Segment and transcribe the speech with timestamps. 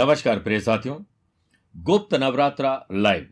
[0.00, 0.96] नमस्कार प्रिय साथियों,
[1.74, 3.26] गुप्त नवरात्रा लाइव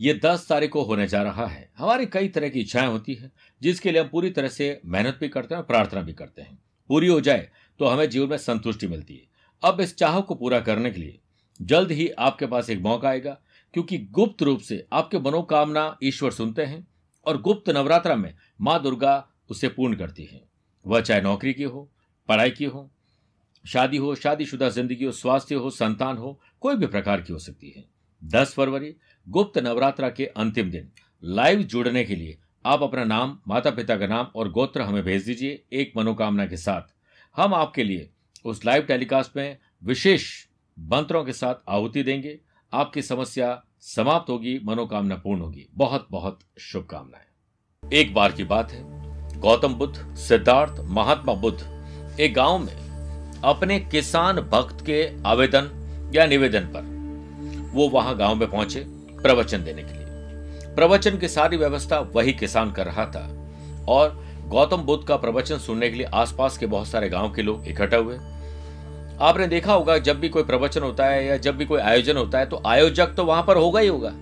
[0.00, 3.30] ये दस तारीख को होने जा रहा है। हमारी कई तरह की इच्छाएँ होती है,
[3.62, 6.58] जिसके लिए हम पूरी तरह से मेहनत भी करते हैं प्रार्थना भी करते हैं।
[6.90, 7.48] पूरी हो जाए
[7.80, 9.28] तो हमें जीवन में संतुष्टि मिलती है।
[9.62, 11.18] अब इस चाह को पूरा करने के लिए
[11.60, 13.38] जल्द ही आपके पास एक मौका आएगा,
[13.74, 16.86] क्योंकि गुप्त रूप से आपके मनोकामना ईश्वर सुनते हैं
[17.26, 20.44] और गुप्त नवरात्रा में माँ दुर्गा उसे पूर्ण करती है।
[20.84, 21.90] वह चाहे नौकरी की हो,
[22.28, 22.90] पढ़ाई की हो
[23.66, 27.70] शादी हो, शादीशुदा ज़िंदगी हो, स्वास्थ्य हो, संतान हो, कोई भी प्रकार की हो सकती
[27.70, 27.84] है।
[28.24, 28.94] दस फरवरी,
[29.28, 30.90] गुप्त नवरात्रा के अंतिम दिन।
[31.24, 35.24] लाइव जुड़ने के लिए आप अपना नाम माता पिता का नाम और गोत्र हमें भेज
[35.24, 36.82] दीजिए एक मनोकामना के साथ।
[37.36, 38.10] हम आपके लिए
[38.44, 40.46] उस लाइव टेलीकास्ट में विशेष
[40.78, 42.40] मंत्रों के साथ आहुति देंगे।
[42.72, 48.82] आपकी समस्या समाप्त होगी, मनोकामना पूर्ण होगी। बहुत बहुत शुभकामनाएँ। एक बार की बात है।
[49.40, 52.85] गौतम बुद्ध, सिद्धार्थ, महात्मा बुद्ध, एक गाँव में
[53.44, 55.70] अपने किसान भक्त के आवेदन
[56.14, 56.94] या निवेदन पर।
[57.74, 58.80] वो वहाँ गाँव में पहुँचे
[59.22, 63.28] प्रवचन देने के लिए। प्रवचन की सारी व्यवस्था वही किसान कर रहा था
[63.88, 67.66] और गौतम बुद्ध का प्रवचन सुनने के लिए आसपास के बहुत सारे गाँव के लोग
[67.68, 68.16] इकट्ठा हुए।
[69.20, 72.38] आपने देखा होगा, जब भी कोई प्रवचन होता है या जब भी कोई आयोजन होता
[72.38, 74.12] है तो आयोजक तो वहाँ पर होगा ही होगा।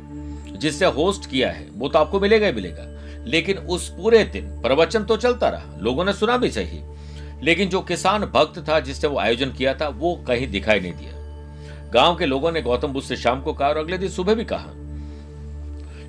[0.57, 2.85] जिससे होस्ट किया है, वो तो आपको मिलेगा ही मिलेगा।
[3.27, 6.81] लेकिन उस पूरे दिन प्रवचन तो चलता रहा, लोगों ने सुना भी सही।
[7.43, 11.13] लेकिन जो किसान भक्त था जिसने वो आयोजन किया था, वो कहीं दिखाई नहीं दिया।
[11.91, 14.45] गाँव के लोगों ने गौतम बुद्ध से शाम को कहा और अगले दिन सुबह भी
[14.45, 14.71] कहा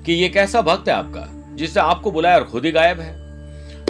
[0.04, 3.12] कि ये कैसा भक्त है आपका जिसने आपको बुलाया और खुद ही गायब है?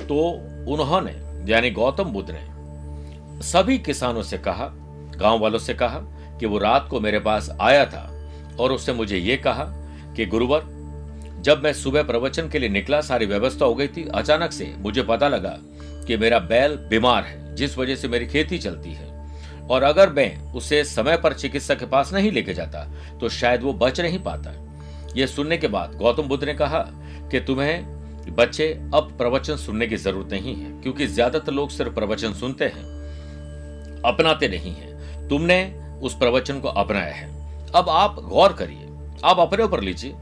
[0.06, 0.28] तो
[0.72, 1.12] उन्होंने,
[1.52, 4.70] यानी गौतम बुद्ध ने, सभी किसानों से कहा,
[5.16, 5.98] गाँव वालों से कहा
[6.40, 9.64] कि वो रात को मेरे पास आया था और उसने मुझे ये कहा
[10.16, 10.62] कि गुरुवर,
[11.40, 15.02] जब मैं सुबह प्रवचन के लिए निकला, सारी व्यवस्था हो गई थी, अचानक से मुझे
[15.02, 15.58] पता लगा
[16.06, 19.14] कि मेरा बैल बीमार है, जिस वजह से मेरी खेती चलती है।
[19.66, 22.84] और अगर मैं उसे समय पर चिकित्सक के पास नहीं लेके जाता
[23.20, 24.52] तो शायद वो बच नहीं पाता।
[25.16, 26.78] यह सुनने के बाद गौतम बुद्ध ने कहा
[27.30, 27.94] कि तुम्हें
[28.28, 32.84] बच्चे अब प्रवचन सुनने की ज़रूरत नहीं है, क्योंकि ज़्यादातर लोग सिर्फ़ प्रवचन सुनते हैं,
[34.04, 35.58] अपनाते नहीं है। तुमने
[36.02, 37.28] उस प्रवचन को अपनाया है।
[37.72, 38.88] अब आप गौर करिए,
[39.24, 40.14] आप अपने ऊपर लीजिए।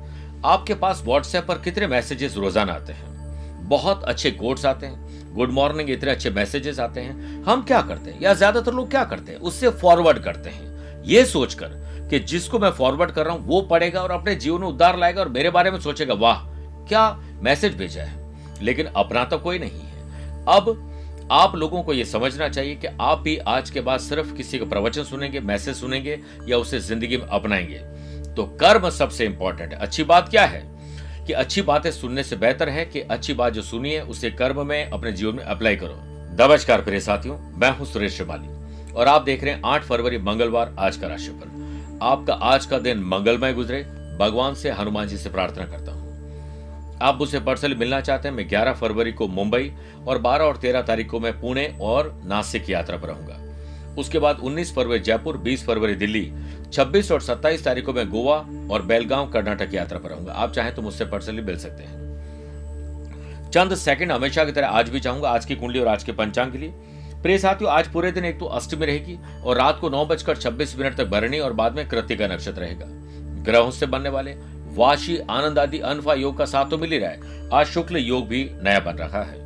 [0.45, 3.69] आपके पास व्हाट्सएप पर कितने मैसेजेस रोज़ाना आते हैं?
[3.69, 5.04] बहुत अच्छे कोड्स आते हैं।
[5.35, 8.21] गुड मॉर्निंग इतने अच्छे मैसेजेस आते हैं। हम क्या करते हैं?
[8.23, 9.39] या ज़्यादातर लोग क्या करते हैं?
[9.39, 10.75] उससे फॉरवर्ड करते हैं।
[11.05, 14.69] ये सोचकर कि जिसको मैं फॉरवर्ड कर रहा हूँ, वो पढ़ेगा और अपने जीवन में
[14.69, 16.39] उद्धार लाएगा और मेरे बारे में सोचेगा, वाह,
[16.89, 18.35] क्या मैसेज भेजा है?
[18.63, 20.09] लेकिन अपना तो कोई नहीं है।
[20.49, 20.91] अब
[21.33, 24.65] आप लोगों को यह समझना चाहिए कि आप भी आज के बाद सिर्फ़ किसी का
[24.65, 27.79] प्रवचन सुनेंगे मैसेज सुनेंगे या उसे ज़िंदगी में अपनाएँगे।
[28.35, 30.74] तो कर्म सबसे इंपॉर्टेंट है। अच्छी बात क्या है?
[31.27, 34.91] कि अच्छी बातें सुनने से बेहतर है कि अच्छी बात जो सुनिए, उसे कर्म में,
[34.91, 35.97] अपने जीवन में अप्लाई करो।
[36.41, 38.49] नमस्कार प्रिय साथियों, मैं हूँ सुरेश श्रिवाली
[38.93, 42.99] और आप देख रहे हैं आठ फरवरी, मंगलवार, आज का राशिफल। आपका आज का दिन
[42.99, 43.83] मंगलमय गुजरे।
[44.21, 46.05] भगवान से, हनुमान जी से प्रार्थना करता हूँ।
[47.03, 49.73] आप मुझसे पर्सनली मिलना चाहते हैं, मैं 11 फरवरी को मुंबई
[50.07, 53.44] और 12 और 13 तारीख को मैं पुणे और नासिक यात्रा पर रहूँगा।
[53.99, 56.33] उसके बाद 19 फरवरी जयपुर 20 फरवरी दिल्ली
[56.73, 58.37] 26 और 27 तारीख को मैं गोवा
[58.71, 62.03] और बेलगांव, कर्नाटक की यात्रा पर रहूँगा। आप चाहें तो मुझसे पर्सनली मिल सकते हैं।
[63.51, 66.53] चंद सेकंड हमेशा की तरह आज भी चाहूँगा, आज की कुंडली और आज के पंचांग
[66.53, 66.71] के लिए।
[67.23, 70.79] प्रिय साथियों, आज पूरे दिन एक तो अष्टमी रहेगी और रात को नौ बजकर छब्बीस
[70.79, 72.87] मिनट तक भरणी और बाद में कृतिका नक्षत्र रहेगा।
[73.43, 74.35] ग्रहों से बनने वाले,
[74.75, 78.29] वाशी, आनंद आदि अनफा योग का साथ तो मिल ही रहा है। आज शुक्ल योग
[78.29, 79.44] भी नया बन रहा है।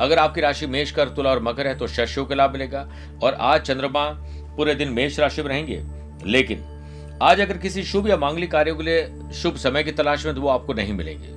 [0.00, 2.88] अगर आपकी राशि मेष कर तुला और मकर है तो शस्यों के लाभ मिलेगा।
[3.22, 4.08] और आज चंद्रमा
[4.56, 5.82] पूरे दिन मेष राशि में रहेंगे।
[6.26, 6.64] लेकिन
[7.22, 10.40] आज अगर किसी शुभ या मांगलिक कार्यों के लिए शुभ समय की तलाश में तो
[10.40, 11.28] वो आपको नहीं मिलेंगे।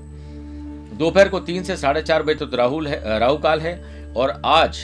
[0.98, 4.42] दोपहर को तीन से साढ़े चार बजे तक तो राहुल है, राहु काल है, और
[4.46, 4.80] आज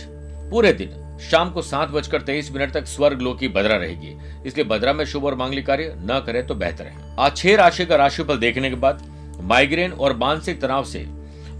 [0.52, 4.16] पूरे दिन शाम को सात बजकर तेईस मिनट तक स्वर्ग लोकी बदरा रहेगी।
[4.47, 7.86] इसलिए बदरा में शुभ और मांगलिक कार्य न करे तो बेहतर है। आज छह राशि
[7.86, 9.01] का राशिफल देखने के बाद
[9.42, 11.06] माइग्रेन और मानसिक तनाव से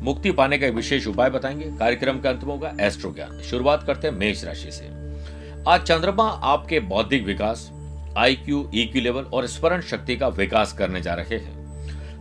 [0.02, 4.16] मुक्ति पाने का विशेष उपाय बताएँगे। कार्यक्रम का अंत होगा एस्ट्रो ज्ञान। शुरुआत करते हैं
[4.16, 4.90] मेष राशि से।
[5.68, 7.72] आज चंद्रमा आपके बौद्धिक विकास
[8.18, 11.66] आईक्यू ईक्यू लेवल और स्मरण शक्ति का विकास करने जा रहे हैं।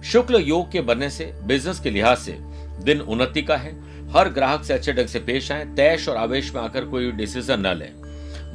[0.02, 2.38] शुक्ल योग के बनने से बिज़नेस के लिहाज से,
[2.82, 6.54] दिन उन्नति का है। हर ग्राहक से अच्छे ढंग से पेश आए, तैश और आवेश
[6.54, 7.92] में आकर कोई डिसीज़न न लें।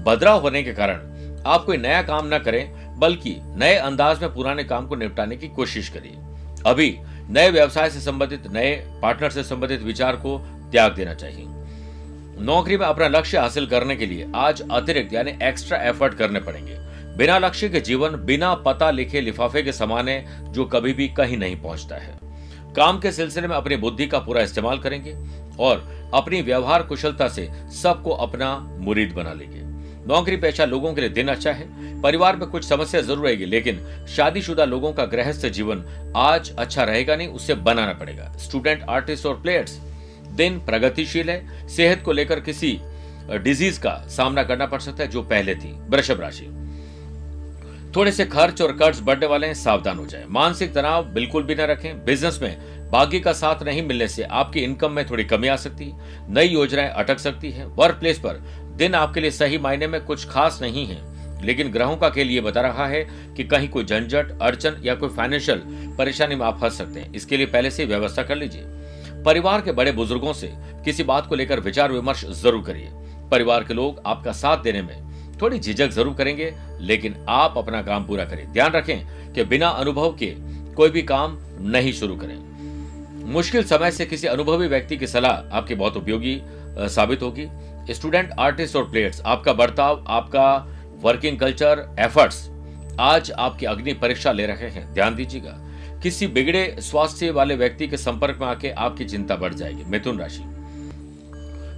[0.03, 0.97] बदलाव होने के कारण
[1.45, 5.47] आप कोई नया काम न करें, बल्कि नए अंदाज में पुराने काम को निपटाने की
[5.47, 6.13] कोशिश करिए।
[6.65, 6.97] अभी
[7.29, 10.39] नए व्यवसाय से संबंधित, नए पार्टनर से संबंधित विचार को
[10.71, 11.45] त्याग देना चाहिए।
[12.41, 16.75] नौकरी में अपना लक्ष्य हासिल करने के लिए आज अतिरिक्त, यानी एक्स्ट्रा एफर्ट करने पड़ेंगे।
[17.17, 21.37] बिना लक्ष्य के जीवन, बिना पता लिखे लिफाफे के समान है, जो कभी भी कहीं
[21.37, 22.19] नहीं पहुँचता है।
[22.75, 25.17] काम के सिलसिले में अपनी बुद्धि का पूरा इस्तेमाल करेंगे
[25.59, 27.49] और अपनी व्यवहार कुशलता से
[27.81, 29.68] सबको अपना मुरीद बना लेंगे।
[30.07, 31.67] नौकरी पेशा लोगों के लिए दिन अच्छा है,
[32.01, 35.83] परिवार में कुछ समस्या ज़रूर रहेगी लेकिन शादीशुदा लोगों का गृहस्थ जीवन
[36.17, 39.79] आज अच्छा रहेगा नहीं, उसे बनाना पड़ेगा। स्टूडेंट आर्टिस्ट और प्लेयर्स
[40.31, 42.79] दिन प्रगतिशील है, सेहत को लेकर किसी
[43.33, 46.45] डिज़ीज़ का सामना करना पड़ सकता है, जो पहले थी, वृषभ राशि।
[47.95, 51.55] थोड़े से खर्च और कर्ज बढ़ने वाले हैं, सावधान हो जाए। मानसिक तनाव बिल्कुल भी
[51.55, 55.47] न रखें। बिज़नेस में भाग्य का साथ नहीं मिलने से आपकी इनकम में थोड़ी कमी
[55.47, 58.41] आ सकती है। नई योजनाएँ अटक सकती है। वर्क प्लेस पर
[58.79, 60.97] दिन आपके लिए सही मायने में कुछ खास नहीं है,
[61.43, 63.03] लेकिन ग्रहों का खेल ये बता रहा है
[63.37, 65.61] कि कहीं कोई झंझट, अड़चन या कोई फाइनेंशियल
[65.97, 68.63] परेशानी में आप फंस सकते हैं। इसके लिए पहले से व्यवस्था कर लीजिए।
[69.25, 70.51] परिवार के बड़े बुज़ुर्गों से
[70.85, 72.89] किसी बात को लेकर विचार विमर्श ज़रूर करिए।
[73.31, 75.07] परिवार के लोग आपका साथ देने में
[75.41, 80.15] थोड़ी झिझक ज़रूर करेंगे, लेकिन आप अपना काम पूरा करें ध्यान रखें कि बिना अनुभव
[80.15, 80.33] के
[80.75, 82.37] कोई भी काम नहीं शुरू करें।
[83.25, 86.41] मुश्किल समय से किसी अनुभवी व्यक्ति की सलाह आपकी बहुत उपयोगी
[86.89, 87.45] साबित होगी।
[87.93, 92.49] स्टूडेंट, आर्टिस्ट और प्लेयर्स, आपका बर्ताव, आपका वर्किंग कल्चर एफर्ट्स
[92.99, 95.55] आज आपकी अग्नि परीक्षा ले रहे हैं। ध्यान दीजिएगा,
[96.03, 100.43] किसी बिगड़े स्वास्थ्य वाले व्यक्ति के संपर्क में आके आपकी चिंता बढ़ जाएगी। मिथुन राशि।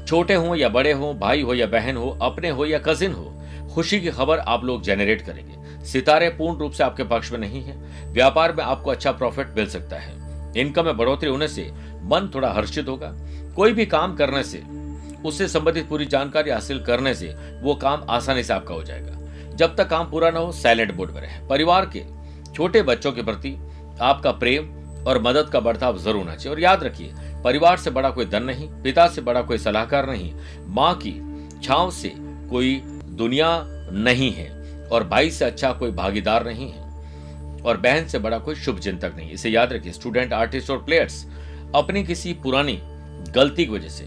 [0.07, 3.43] छोटे हो या बड़े हो, भाई हो या बहन हो, अपने हो या कजिन हो,
[3.73, 7.63] खुशी की खबर आप लोग जेनरेट करेंगे। सितारे पूर्ण रूप से आपके पक्ष में नहीं
[7.63, 7.77] है।
[8.13, 10.13] व्यापार में आपको अच्छा प्रॉफिट मिल सकता है।
[10.57, 11.71] इनकम में बढ़ोतरी होने से
[12.03, 13.11] मन थोड़ा हर्षित होगा।
[13.55, 14.63] कोई भी काम करने से
[15.25, 19.75] उससे संबंधित पूरी जानकारी हासिल करने से वो काम आसानी से आपका हो जाएगा। जब
[19.75, 22.03] तक काम पूरा ना हो साइलेंट मोड में रहे। परिवार के
[22.53, 23.55] छोटे बच्चों के प्रति
[24.01, 24.69] आपका प्रेम
[25.07, 27.11] और मदद का बर्ताव ज़रूर होना चाहिए। और याद रखिए,
[27.43, 30.33] परिवार से बड़ा कोई धन नहीं, पिता से बड़ा कोई सलाहकार नहीं,
[30.67, 31.19] माँ की
[31.63, 32.13] छाव से
[32.49, 32.81] कोई
[33.13, 33.49] दुनिया
[33.93, 34.49] नहीं है
[34.87, 36.89] और भाई से अच्छा कोई भागीदार नहीं है
[37.61, 41.25] और बहन से बड़ा कोई शुभ चिंतक नहीं इसे याद रखिए स्टूडेंट आर्टिस्ट और प्लेयर्स
[41.75, 42.79] अपनी किसी पुरानी
[43.29, 44.05] गलती की वजह से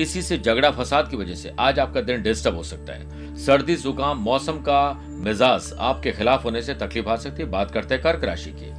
[0.00, 3.76] किसी से झगड़ा फसाद की वजह से आज आपका दिन डिस्टर्ब हो सकता है। सर्दी,
[3.76, 8.02] जुकाम, मौसम का मिजाज आपके खिलाफ होने से तकलीफ़ आ सकती है। बात करते हैं
[8.02, 8.70] कर्क राशि की।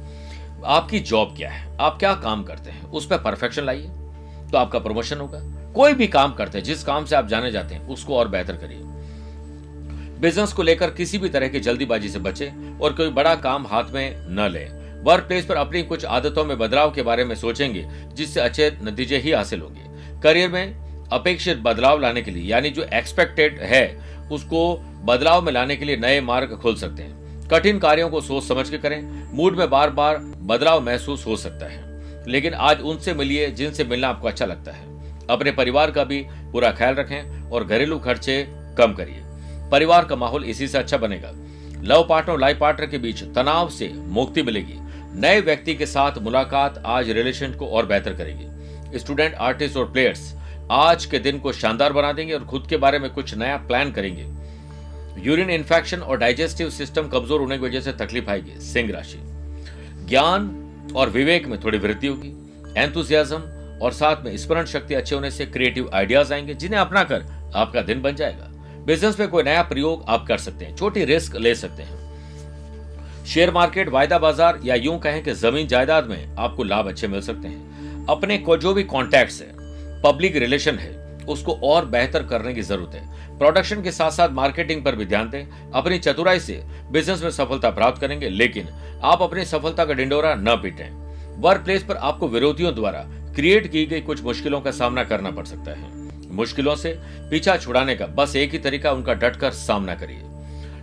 [0.64, 1.76] आपकी जॉब क्या है?
[1.80, 2.90] आप क्या काम करते हैं?
[2.90, 3.86] उस पर परफेक्शन लाइए
[4.52, 5.40] तो आपका प्रमोशन होगा।
[5.72, 8.56] कोई भी काम करते हैं, जिस काम से आप जाने जाते हैं, उसको और बेहतर
[8.56, 8.78] करिए।
[10.20, 12.52] बिज़नेस को लेकर किसी भी तरह की जल्दीबाजी से बचे
[12.82, 14.64] और कोई बड़ा काम हाथ में न ले।
[15.02, 19.18] वर्क प्लेस पर अपनी कुछ आदतों में बदलाव के बारे में सोचेंगे, जिससे अच्छे नतीजे
[19.18, 19.90] ही हासिल होंगे।
[20.20, 20.81] करियर में
[21.12, 25.96] अपेक्षित बदलाव लाने के लिए, यानी जो एक्सपेक्टेड है, उसको बदलाव में लाने के लिए
[25.96, 29.90] नए मार्ग खोल सकते हैं। कठिन कार्यों को सोच समझ के करें। मूड में बार
[29.90, 31.92] बार बदलाव महसूस हो सकता है।
[32.28, 34.92] लेकिन आज उनसे मिलिए, जिनसे मिलना आपको अच्छा लगता है।
[35.30, 39.22] अपने परिवार का भी पूरा ख्याल रखें और घरेलू खर्चे कम करिए।
[39.70, 41.32] परिवार का माहौल इसी से अच्छा बनेगा।
[41.82, 44.74] लव पार्टनर और लाइफ पार्टनर के बीच तनाव से मुक्ति मिलेगी।
[45.20, 48.46] नए व्यक्ति के साथ मुलाकात आज रिलेशन को और बेहतर करेगी।
[48.98, 52.98] स्टूडेंट, आर्टिस्ट और प्लेयर्स आज के दिन को शानदार बना देंगे और खुद के बारे
[52.98, 54.26] में कुछ नया प्लान करेंगे।
[55.18, 59.18] यूरिन इन्फेक्शन और डाइजेस्टिव सिस्टम कमज़ोर होने की वजह से तकलीफ़ आएगी, सिंह राशि।
[60.08, 62.32] ज्ञान और विवेक में थोड़ी वृद्धि होगी
[62.76, 63.40] एंथुजियाज्म
[63.82, 67.24] और साथ में स्मरण शक्ति अच्छे होने से क्रिएटिव आइडियाज़ आएँगे, जिन्हें अपनाकर
[67.54, 68.48] आपका दिन बन जाएगा।
[68.86, 73.50] बिज़नेस में कोई नया प्रयोग आप कर सकते हैं, छोटी रिस्क ले सकते हैं। शेयर
[73.50, 77.48] मार्केट वायदा बाज़ार या यूँ कहें कि ज़मीन जायदाद में आपको लाभ अच्छे मिल सकते
[77.48, 79.61] हैं। अपने को जो भी कॉन्टैक्ट है
[80.04, 80.90] पब्लिक रिलेशन है,
[81.26, 85.30] उसको और बेहतर करने की ज़रूरत है। प्रोडक्शन के साथ साथ मार्केटिंग पर भी ध्यान
[85.30, 88.68] दें। अपनी चतुराई से बिज़नेस में सफलता प्राप्त करेंगे, लेकिन
[89.02, 93.04] आप अपनी सफलता का डिंडोरा न पीटें। वर्क प्लेस पर आपको विरोधियों द्वारा
[93.34, 95.90] क्रिएट की गई कुछ मुश्किलों का सामना करना पड़ सकता है।
[96.32, 96.90] मुश्किलों से
[97.30, 100.20] पीछा छुड़ाने का बस एक ही तरीका उनका डटकर सामना करिए।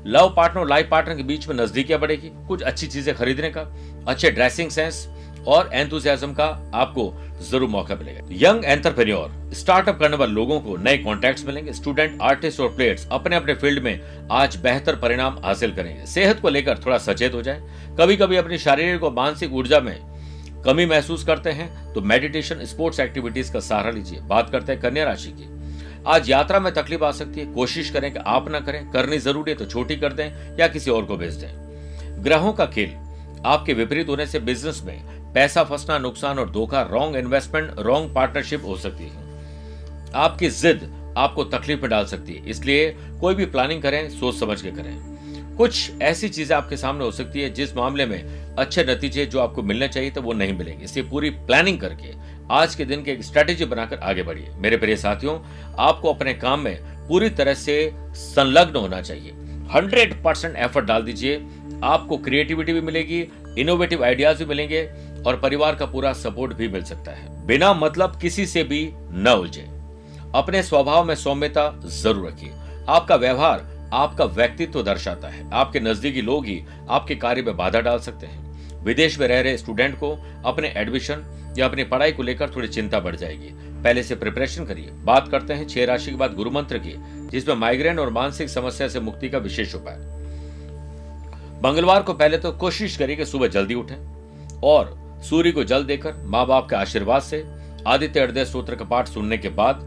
[0.08, 3.62] लव पार्टनर लाइफ पार्टनर के बीच में नजदीकियाँ बढ़ेगी, कुछ अच्छी चीज़ें खरीदने का,
[4.08, 5.08] अच्छे ड्रेसिंग सेंस
[5.50, 10.98] और एंथुजियाज्म का आपको ज़रूर मौका मिलेगा। यंग एंटरप्रेन्योर स्टार्टअप करने वाले लोगों को नए
[10.98, 16.06] कॉन्टैक्ट्स मिलेंगे। स्टूडेंट आर्टिस्ट और प्लेयर्स अपने अपने फ़ील्ड में आज बेहतर परिणाम हासिल करेंगे।
[16.08, 17.62] सेहत को लेकर थोड़ा सचेत हो जाए।
[18.00, 19.98] कभी कभी अपनी शारीरिक और मानसिक ऊर्जा में
[20.66, 25.04] कमी महसूस करते हैं तो मेडिटेशन स्पोर्ट्स एक्टिविटीज़ का सहारा लीजिए। बात करते हैं कन्या
[25.06, 25.58] राशि की।
[26.08, 29.52] आज यात्रा में तकलीफ़ आ सकती है। कोशिश करें कि आप ना करें। करनी ज़रूरी
[29.52, 32.96] है तो छोटी कर दें या किसी और को भेज दें। ग्रहों का खेल
[33.46, 38.66] आपके विपरीत होने से बिज़नेस में पैसा फंसना, नुकसान और धोखा रॉन्ग इन्वेस्टमेंट रॉन्ग पार्टनरशिप
[38.66, 39.28] हो सकती है।
[40.16, 42.90] आपकी जिद आपको तकलीफ़ में डाल सकती है। इसलिए
[43.22, 47.42] कोई भी प्लानिंग करें, सोच समझ के करें। कुछ ऐसी चीज़ें आपके सामने हो सकती
[47.42, 51.06] है, जिस मामले में अच्छे नतीजे जो आपको मिलने चाहिए तो वो नहीं मिलेंगे। इसलिए
[51.06, 52.14] पूरी प्लानिंग करके
[52.52, 55.38] आज के दिन की एक स्ट्रेटेजी बनाकर आगे बढ़िए। मेरे प्रिय साथियों,
[55.80, 59.32] आपको अपने काम में पूरी तरह से संलग्न होना चाहिए।
[59.74, 61.36] हंड्रेड परसेंट एफर्ट डाल दीजिए।
[61.84, 64.82] आपको क्रिएटिविटी भी मिलेगी इनोवेटिव आइडियाज़ भी मिलेंगे।
[65.26, 69.36] और परिवार का पूरा सपोर्ट भी मिल सकता है। बिना मतलब किसी से भी न
[69.40, 69.68] उलझे।
[70.36, 72.52] अपने स्वभाव में सौम्यता ज़रूर रखिए।
[72.90, 78.00] आपका व्यवहार, आपका व्यक्तित्व दर्शाता है। आपके नजदीकी लोग ही आपके कार्य में बाधा डाल
[78.00, 80.12] सकते हैं। विदेश में रह रहे स्टूडेंट को
[80.46, 81.26] अपने एडमिशन
[81.58, 83.50] या अपनी पढ़ाई को लेकर थोड़ी चिंता बढ़ जाएगी।
[83.84, 86.94] पहले से प्रिपरेशन करिए। बात करते हैं छह राशि के बाद गुरु मंत्र की,
[87.32, 89.98] जिसमें माइग्रेन और मानसिक समस्या से मुक्ति का विशेष उपाय।
[91.64, 93.96] मंगलवार को पहले तो कोशिश करिए कि सुबह जल्दी उठें
[94.64, 97.46] और सूर्य को जल देकर माँ बाप के आशीर्वाद से
[97.88, 99.80] आदित्य हृदय सूत्र का पाठ सुनने के बाद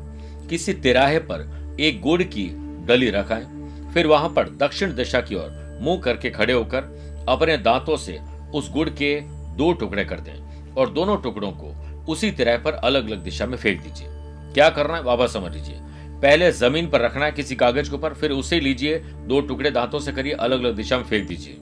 [0.50, 2.50] किसी तिराहे पर एक गुड़ की
[2.86, 3.46] डली रखाएँ
[3.94, 8.18] फिर वहाँ पर दक्षिण दिशा की ओर मुँह करके खड़े होकर अपने दांतों से
[8.54, 9.20] उस गुड़ के
[9.56, 13.56] दो टुकड़े कर दें और दोनों टुकड़ों को उसी तिराहे पर अलग अलग दिशा में
[13.56, 14.06] फेंक दीजिए।
[14.54, 15.02] क्या करना है?
[15.02, 15.78] बाबा समझ लीजिए।
[16.22, 19.98] पहले ज़मीन पर रखना है किसी कागज़ के ऊपर, फिर उसे लीजिए, दो टुकड़े दांतों
[19.98, 21.56] से करिए अलग अलग दिशा में फेंक दीजिए।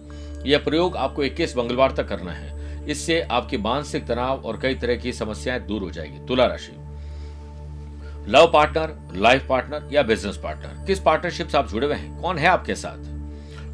[0.50, 4.96] यह प्रयोग आपको 21 मंगलवार तक करना है। इससे आपकी मानसिक तनाव और कई तरह
[4.96, 6.72] की समस्याएँ दूर हो जाएगी। तुला राशि।
[8.28, 12.22] लव पार्टनर, लाइफ पार्टनर या बिज़नेस पार्टनर, किस पार्टनरशिप से आप जुड़े हुए हैं?
[12.22, 13.20] कौन है आपके साथ?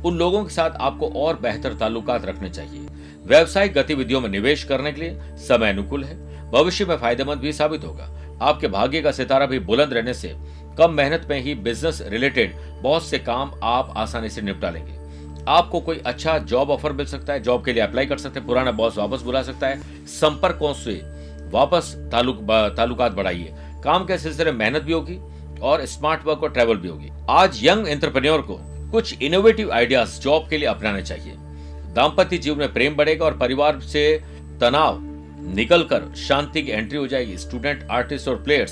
[0.07, 2.87] उन लोगों के साथ आपको और बेहतर ताल्लुकात रखने चाहिए।
[3.25, 7.85] व्यवसायिक गतिविधियों में निवेश करने के लिए समय अनुकूल है। भविष्य में फ़ायदेमंद भी साबित
[7.85, 10.37] होगा। आपके भाग्य का सितारा भी बुलंद रहने से
[10.79, 15.06] कम मेहनत में ही बिज़नेस रिलेटेड बहुत से काम आप आसानी से निपटा लेंगे।
[15.49, 18.47] आपको कोई अच्छा जॉब ऑफ़र मिल सकता है जॉब के लिए अप्लाई कर सकते हैं,
[18.49, 21.01] पुराना बॉस वापस बुला सकता है। संपर्कों से
[21.51, 22.41] वापस तालुक
[22.77, 25.19] तालुकात बढ़ाइए। काम के सिलसिले में मेहनत भी होगी
[25.63, 28.59] और स्मार्ट वर्क और ट्रेवल भी होगी। आज यंग एंटरप्रेन्योर को
[28.91, 31.35] कुछ इनोवेटिव आइडियाज़ जॉब के लिए अपनाने चाहिए।
[31.95, 34.23] दाम्पत्य जीवन में प्रेम बढ़ेगा और परिवार से
[34.61, 34.99] तनाव
[35.55, 38.71] निकलकर शांति की एंट्री हो जाएगी। स्टूडेंट आर्टिस्ट और प्लेयर्स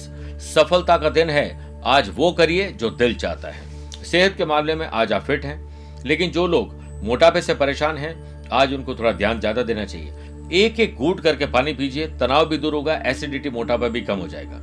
[0.54, 3.62] सफलता का दिन है। आज वो करिए जो दिल चाहता है।
[4.04, 5.74] सेहत के मामले में आज आप फिट हैं।
[6.06, 8.14] लेकिन जो लोग मोटापे से परेशान हैं,
[8.52, 10.12] आज उनको थोड़ा ध्यान ज़्यादा देना चाहिए।
[10.54, 14.28] एक एक घूट करके पानी पीजिए, तनाव भी दूर होगा, एसिडिटी, मोटापा भी कम हो
[14.28, 14.61] जाएगा।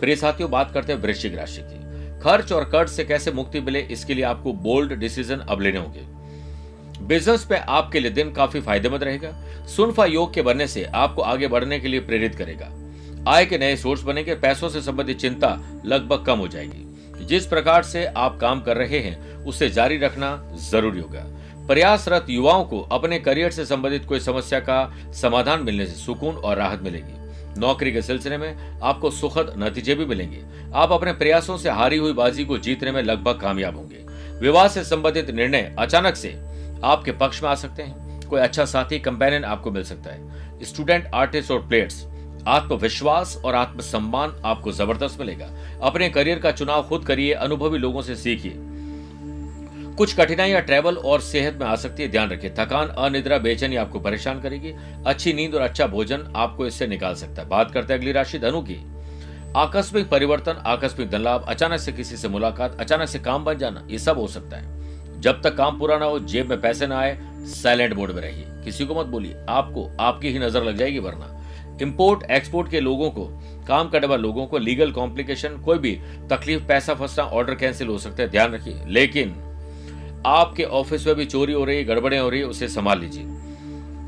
[0.00, 1.82] प्रिय साथियों, बात करते हैं वृश्चिक राशि की।
[2.20, 7.04] खर्च और कर्ज से कैसे मुक्ति मिले, इसके लिए आपको बोल्ड डिसीज़न अब लेने होंगे।
[7.06, 9.32] बिज़नेस पे आपके लिए दिन काफ़ी फ़ायदेमंद रहेगा।
[9.66, 12.70] सुनफा योग के बनने से आपको आगे बढ़ने के लिए प्रेरित करेगा।
[13.28, 16.86] आय के नए सोर्स बनेंगे, पैसों से संबंधित चिंता लगभग कम हो जाएगी।
[17.26, 21.24] जिस प्रकार से आप काम कर रहे हैं, उसे जारी रखना ज़रूरी होगा।
[21.66, 26.56] प्रयासरत युवाओं को अपने करियर से संबंधित कोई समस्या का समाधान मिलने से सुकून और
[26.56, 30.42] राहत मिलेगी। नौकरी के सिलसिले में आपको सुखद नतीजे भी मिलेंगे।
[30.74, 34.04] आप अपने प्रयासों से हारी हुई बाजी को जीतने में लगभग कामयाब होंगे।
[34.40, 36.28] विवाह से संबंधित निर्णय अचानक से
[36.84, 41.06] आपके पक्ष में आ सकते हैं। कोई अच्छा साथी कंपेनियन आपको मिल सकता है। स्टूडेंट
[41.14, 42.04] आर्टिस्ट और प्लेयर्स
[42.48, 45.50] आत्मविश्वास और आत्मसम्मान आपको ज़बरदस्त मिलेगा।
[45.82, 48.52] अपने करियर का चुनाव खुद करिए, अनुभवी लोगों से सीखिए।
[49.96, 54.00] कुछ कठिनाइयाँ ट्रैवल और सेहत में आ सकती है, ध्यान रखिए। थकान, अनिद्रा, बेचैनी आपको
[54.00, 54.72] परेशान करेगी।
[55.06, 58.38] अच्छी नींद और अच्छा भोजन आपको इससे निकाल सकता है। बात करते हैं अगली राशि,
[58.38, 58.76] धनु की।
[59.56, 63.86] आकस्मिक परिवर्तन, आकस्मिक धन लाभ अचानक से किसी से मुलाकात, अचानक से काम बन जाना,
[63.90, 66.98] ये सब हो सकता है। जब तक काम पूरा ना हो, जेब में पैसे ना
[66.98, 70.98] आए साइलेंट मोड में रहिए। किसी को मत बोलिए, आपको आपकी ही नज़र लग जाएगी,
[70.98, 71.43] वरना।
[71.82, 73.24] इंपोर्ट एक्सपोर्ट के लोगों को,
[73.68, 76.00] काम करने वाले लोगों को लीगल कॉम्प्लिकेशन कोई भी
[76.30, 79.36] तकलीफ़, पैसा फंसना ऑर्डर कैंसिल हो सकता है, ध्यान रखिए। लेकिन
[80.26, 83.24] आपके ऑफ़िस में भी चोरी हो रही है गड़बड़े हो रही है उसे संभाल लीजिए।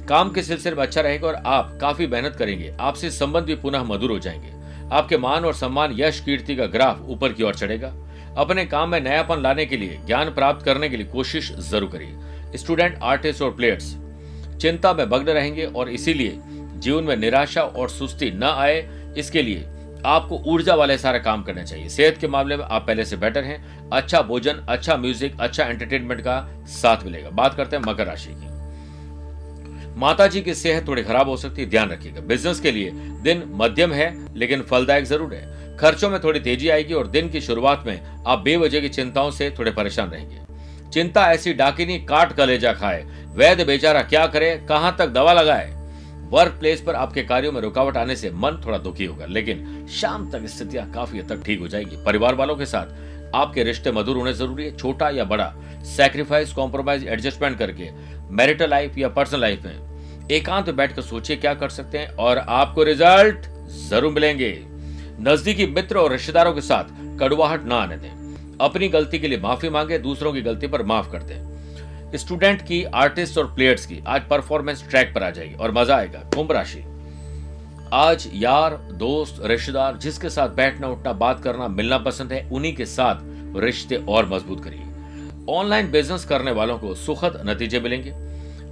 [0.08, 3.82] काम के सिलसिले में अच्छा रहेगा और आप काफ़ी मेहनत करेंगे। आपसे संबंध भी पुनः
[3.82, 4.48] मधुर हो जाएँगे।
[4.92, 7.94] आपके मान और सम्मान, यश, कीर्ति का ग्राफ ऊपर की ओर चढ़ेगा।
[8.36, 12.14] अपने काम में नयापन लाने के लिए, ज्ञान प्राप्त करने के लिए कोशिश ज़रूर करिए।
[12.56, 13.96] स्टूडेंट आर्टिस्ट और प्लेयर्स
[14.60, 16.38] चिंता में भग्न रहेंगे और इसीलिए
[16.76, 19.64] जीवन में निराशा और सुस्ती न आए, इसके लिए
[20.06, 23.44] आपको ऊर्जा वाले सारे काम करने चाहिए। सेहत के मामले में आप पहले से बेटर
[23.44, 26.40] हैं। अच्छा भोजन अच्छा म्यूज़िक अच्छा एंटरटेनमेंट का
[26.72, 28.54] साथ मिलेगा। बात करते हैं मकर राशि की।
[29.96, 32.90] माता जी की सेहत थोड़ी खराब हो सकती है, ध्यान रखिएगा। बिज़नेस के लिए
[33.22, 37.40] दिन मध्यम है, लेकिन फलदायक ज़रूर है। खर्चों में थोड़ी तेज़ी आएगी और दिन की
[37.40, 40.44] शुरुआत में आप बेवजह की चिंताओं से थोड़े परेशान रहेंगे।
[40.92, 43.02] चिंता ऐसी डाकिनी काट कलेजा खाए।
[43.34, 45.72] वैद्य बेचारा क्या करे, कहाँ तक दवा लगाए?
[46.28, 50.30] वर्क प्लेस पर आपके कार्यों में रुकावट आने से मन थोड़ा दुखी होगा, लेकिन शाम
[50.30, 54.16] तक स्थितियाँ काफ़ी हद तक ठीक हो जाएगी। परिवार वालों के साथ आपके रिश्ते मधुर
[54.16, 55.52] होने ज़रूरी है, छोटा या बड़ा।
[55.86, 57.90] सेक्रीफाइस कॉम्प्रोमाइज एडजस्टमेंट करके
[58.32, 62.82] मैरिटल लाइफ या पर्सनल लाइफ में एकांत बैठकर सोचिए क्या कर सकते हैं और आपको
[62.84, 63.46] रिज़ल्ट
[63.80, 64.52] ज़रूर मिलेंगे।
[65.22, 69.68] नजदीकी मित्र और रिश्तेदारों के साथ कड़वाहट ना आने दें। अपनी गलती के लिए माफ़ी
[69.70, 71.55] मांगे, दूसरों की गलती पर माफ़ कर दें।
[72.14, 76.18] स्टूडेंट की, आर्टिस्ट और प्लेयर्स की, आज परफॉर्मेंस ट्रैक पर आ जाएगी और मज़ा आएगा।
[76.18, 76.84] कुंभ राशि।
[77.92, 82.86] आज यार, दोस्त, रिश्तेदार, जिसके साथ बैठना, उठना, बात करना, मिलना पसंद है, उन्हीं के
[82.86, 83.16] साथ
[83.56, 84.82] रिश्ते और मज़बूत करिए।
[85.50, 88.10] ऑनलाइन बिज़नेस करने वालों को सुखद नतीजे मिलेंगे।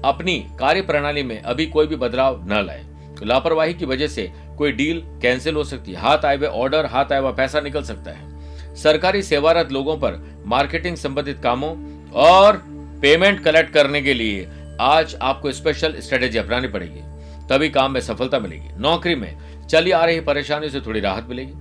[0.04, 2.84] अपनी कार्य प्रणाली में अभी कोई भी बदलाव न लाए।
[3.22, 7.12] लापरवाही की वजह से कोई डील कैंसिल हो सकती है। हाथ आए हुए ऑर्डर हाथ
[7.12, 8.34] आए हुआ पैसा निकल सकता है।
[8.74, 12.73] सरकारी सेवारत लोगों पर मार्केटिंग संबंधित कामों और
[13.04, 14.46] पेमेंट कलेक्ट करने के लिए
[14.80, 17.00] आज आपको स्पेशल स्ट्रेटेजी अपनानी पड़ेगी।
[17.48, 21.52] तभी काम में सफलता मिलेगी। नौकरी में चली आ रही परेशानियों से थोड़ी राहत मिलेगी।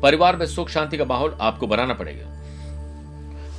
[0.00, 2.26] परिवार में सुख शांति का माहौल आपको बनाना पड़ेगा।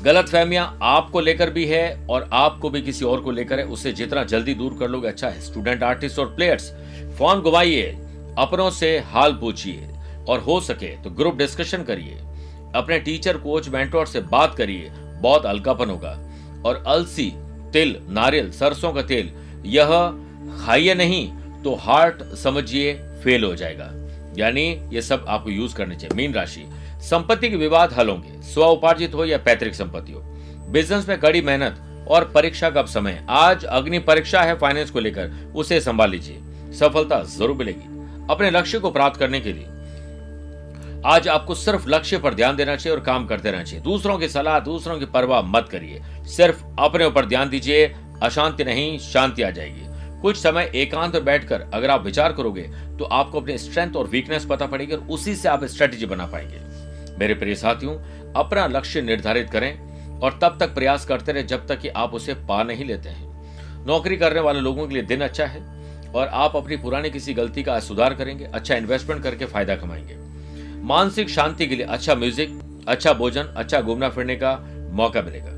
[0.04, 3.92] गलत फहमियाँ आपको लेकर भी है और आपको भी किसी और को लेकर है। उससे
[3.92, 6.72] जितना जल्दी दूर कर लोगे अच्छा है। स्टूडेंट आर्टिस्ट और प्लेयर्स,
[7.18, 7.92] फ़ोन घुमाइए
[8.40, 9.90] अपनों से हाल पूछिए
[10.30, 12.20] और हो सके तो ग्रुप डिस्कशन करिए।
[12.76, 14.90] अपने टीचर, कोच, मेंटोर से बात करिए।
[15.22, 16.20] बहुत हल्कापन होगा।
[16.66, 17.32] और अलसी,
[17.74, 19.30] तिल, नारियल, सरसों का तेल,
[19.66, 19.88] यह
[20.66, 21.28] खाइए नहीं
[21.64, 22.94] तो हार्ट समझिए
[23.24, 23.92] फेल हो जाएगा।
[24.38, 26.66] यानी ये सब आपको यूज़ करने चाहिए। मीन राशि,
[27.02, 30.22] संपत्ति के विवाद हल होंगे। स्व उपार्जित हो या पैतृक संपत्ति हो।
[30.72, 35.32] बिज़नेस में कड़ी मेहनत और परीक्षा का समय आज अग्नि परीक्षा है फाइनेंस को लेकर,
[35.56, 36.40] उसे संभाल लीजिए।
[36.74, 37.92] सफलता ज़रूर मिलेगी।
[38.30, 39.66] अपने लक्ष्य को प्राप्त करने के लिए।
[41.06, 44.28] आज आपको सिर्फ़ लक्ष्य पर ध्यान देना चाहिए और काम करते रहना चाहिए। दूसरों की
[44.30, 47.86] सलाह, दूसरों की परवाह मत करिए। सिर्फ़ अपने ऊपर ध्यान दीजिए,
[48.24, 52.62] अशांति नहीं, शांति आ जाएगी। कुछ समय एकांत में बैठकर अगर आप विचार करोगे
[53.00, 57.18] तो आपको अपनी स्ट्रेंथ और वीकनेस पता पड़ेगी और उसी से आप स्ट्रेटेजी बना पाएँगे।
[57.20, 57.98] मेरे प्रिय साथियों,
[58.36, 62.34] अपना लक्ष्य निर्धारित करें और तब तक प्रयास करते रहे जब तक कि आप उसे
[62.48, 65.62] पा नहीं लेते हैं। नौकरी करने वाले लोगों के लिए दिन अच्छा है
[66.12, 70.22] और आप अपनी पुरानी किसी गलती का सुधार करेंगे अच्छा इन्वेस्टमेंट करके फ़ायदा कमाएँगे।
[70.84, 74.56] मानसिक शांति के लिए अच्छा म्यूज़िक अच्छा भोजन अच्छा घूमना फिरने का
[74.94, 75.52] मौका मिलेगा।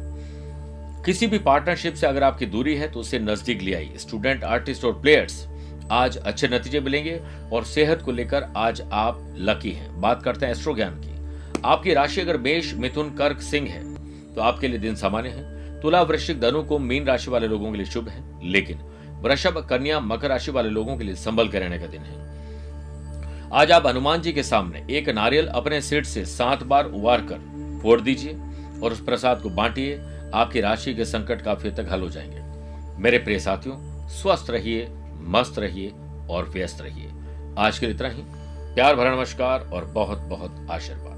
[1.05, 4.85] किसी भी पार्टनरशिप से अगर आपकी दूरी है तो उसे नज़दीक ले आइए। स्टूडेंट, आर्टिस्ट
[4.85, 5.45] और प्लेयर्स,
[5.91, 7.19] आज अच्छे नतीजे मिलेंगे
[7.53, 11.93] और सेहत को लेकर आज आप लकी हैं। बात करते हैं एस्ट्रो ज्ञान की। आपकी
[11.93, 13.83] राशि अगर मेष, मिथुन, कर्क, सिंह है
[14.35, 17.77] तो आपके लिए दिन सामान्य है। तुला वृश्चिक धनु को मीन राशि वाले लोगों के
[17.77, 18.77] लिए शुभ है, लेकिन
[19.23, 22.23] वृषभ, कन्या, मकर राशि वाले लोगों के लिए संभल के रहने का दिन है।
[23.53, 27.35] आज आप हनुमान जी के सामने एक नारियल अपने सिर से सात बार उबार कर
[27.81, 28.33] फोड़ दीजिए
[28.83, 30.01] और उस प्रसाद को बांटिए,
[30.33, 32.39] आपकी राशि के संकट काफ़ी तक हल हो जाएँगे।
[33.01, 34.87] मेरे प्रिय साथियों, स्वस्थ रहिए,
[35.21, 35.89] मस्त रहिए
[36.29, 37.11] और व्यस्त रहिए।
[37.57, 38.21] आज के लिए इतना ही।
[38.75, 41.14] प्यार भरा नमस्कार और बहुत बहुत आशीर्वाद।